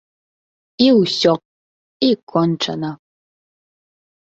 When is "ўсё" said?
0.99-1.33